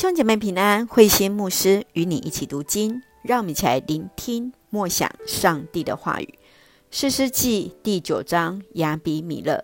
[0.00, 6.38] 兄姐妹平安，慧心牧师与你一起读经，让我们一起来聆听默想上帝的话语。
[6.90, 9.62] 士师记第九章亚比米勒。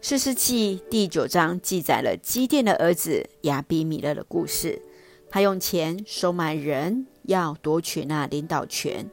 [0.00, 4.82] 士师记第九章记载了基甸的儿子亚比米勒的故事。
[5.30, 9.08] 他用钱收买人，要夺取那领导权。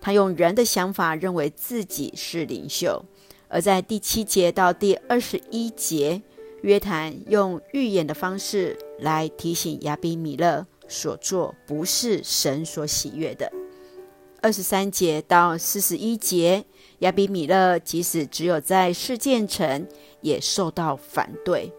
[0.00, 3.04] 他用人的想法认为自己是领袖。
[3.48, 6.22] 而在第七节到第二十一节，
[6.62, 13.52] 约谈用预言的方式来提醒亚比米勒所做不是神所喜悦的。
[14.40, 16.64] 二十三节到四十一节，
[17.00, 19.86] 亚比米勒即使只有在世界城，
[20.20, 21.72] 也受到反对。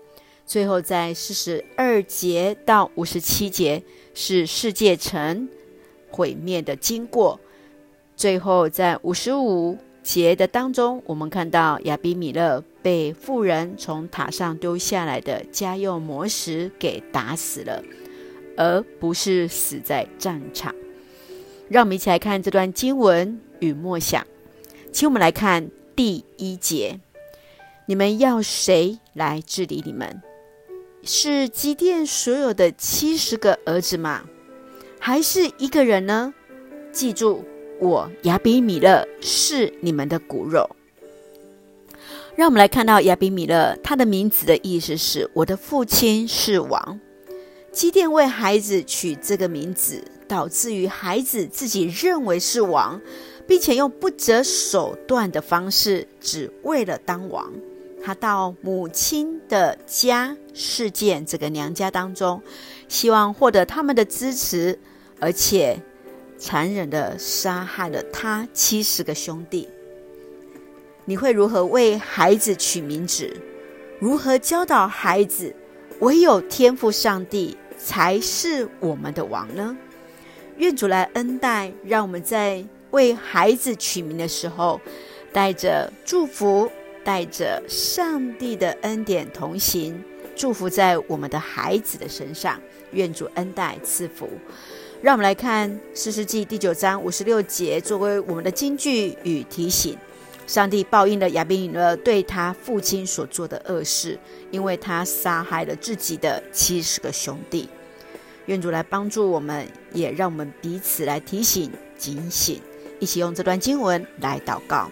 [0.46, 3.84] 最后在四十二节到五十七节
[4.14, 5.48] 是世界城
[6.10, 7.40] 毁灭的经过。
[8.16, 9.78] 最后在五十五。
[10.10, 17.84] 节的当中，我们看到亚比米勒被妇人从塔上丢下来的家用磨石给打死了，
[18.58, 20.74] 而不是死在战场。
[21.68, 24.26] 让我们一起来看这段经文与默想。
[24.92, 27.00] 请我们来看第一节：
[27.86, 30.24] 你们要谁来治理你们？
[31.04, 34.24] 是基甸所有的七十个儿子吗？
[35.00, 36.34] 还是一个人呢？
[36.92, 37.46] 记住。
[37.80, 40.70] 我亚比米勒是你们的骨肉。
[42.36, 47.00] 让我们来看到亚比米勒，他的名字的意思是“我的父亲是王”。
[47.72, 53.02] 基甸为孩子取这个名字，导致于孩子自己认为是王，
[53.46, 57.52] 并且用不择手段的方式，只为了当王。
[58.02, 62.42] 他到母亲的家事件这个娘家当中，
[62.88, 64.80] 希望获得他们的支持，
[65.20, 65.78] 而且。
[66.40, 69.68] 残忍地杀害了他七十个兄弟。
[71.04, 73.36] 你会如何为孩子取名字？
[74.00, 75.54] 如何教导孩子？
[76.00, 79.76] 唯有天赋上帝才是我们的王呢？
[80.56, 84.80] 愿主来恩待，让我们在为孩子取名的时候，
[85.34, 86.72] 带着祝福，
[87.04, 90.02] 带着上帝的恩典同行，
[90.38, 92.58] 祝福在我们的孩子的身上。
[92.92, 94.28] 愿主恩待赐福。
[95.02, 99.98] 让我们来看《四世纪》第九章五十六节，作为我们的金句与提醒。
[100.46, 104.20] 上帝报应了亚比米勒对他父亲所做的恶事，
[104.52, 107.70] 因为他杀害了自己的七十个兄弟。
[108.48, 112.60] 愿主来帮助我们，也让我们彼此来提醒、警醒，
[113.00, 114.92] 一起用这段经文来祷告。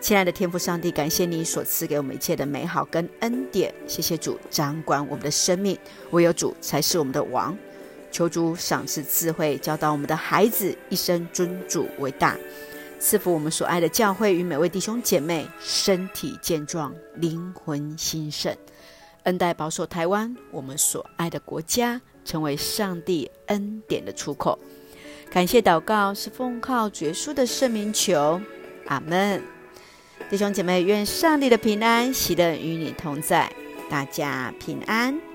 [0.00, 3.74] 亲爱的天父上帝，感谢你所赐给我们一切的美好跟恩典。
[3.88, 5.76] 谢谢主掌管我们的生命，
[6.12, 7.58] 唯有主才是我们的王。
[8.12, 12.36] 求主赏赐智慧，教导我们的孩子一生尊主为大，
[13.00, 18.54] 赐福我们所爱的教会与每位弟兄姐妹身体健壮，灵魂兴盛，
[19.22, 24.58] 恩待保守台湾，我们所爱的国家成为上帝恩典的出口。
[25.30, 28.38] 感谢祷告是奉靠主耶稣的圣名求，
[28.86, 29.42] 阿门。
[30.28, 33.50] 弟兄姐妹，愿上帝的平安喜乐与你同在，
[33.90, 35.31] 大家平安。